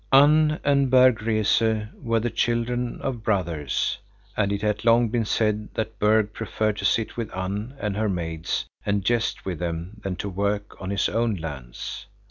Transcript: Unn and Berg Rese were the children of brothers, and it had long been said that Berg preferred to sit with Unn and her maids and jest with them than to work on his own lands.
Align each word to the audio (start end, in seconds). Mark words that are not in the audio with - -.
Unn 0.11 0.59
and 0.63 0.89
Berg 0.89 1.21
Rese 1.21 1.85
were 1.93 2.19
the 2.19 2.31
children 2.31 2.99
of 3.01 3.21
brothers, 3.21 3.99
and 4.35 4.51
it 4.51 4.63
had 4.63 4.83
long 4.83 5.09
been 5.09 5.25
said 5.25 5.69
that 5.75 5.99
Berg 5.99 6.33
preferred 6.33 6.77
to 6.77 6.85
sit 6.85 7.15
with 7.17 7.29
Unn 7.35 7.75
and 7.79 7.95
her 7.95 8.09
maids 8.09 8.65
and 8.83 9.05
jest 9.05 9.45
with 9.45 9.59
them 9.59 10.01
than 10.01 10.15
to 10.15 10.27
work 10.27 10.81
on 10.81 10.89
his 10.89 11.07
own 11.07 11.35
lands. 11.35 12.07